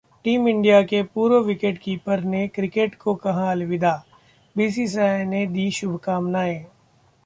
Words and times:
team 0.25 0.47
India 0.47 0.81
के 0.83 1.01
पूर्व 1.05 1.43
wicketkeeper 1.43 2.23
ने 2.23 2.47
क्रिकेट 2.47 2.95
को 2.95 3.15
कहा 3.17 3.51
अलविदा, 3.51 3.93
बीसीसीआई 4.55 5.25
ने 5.25 5.45
दी 5.47 5.69
शुभकामनाएं 5.71 6.63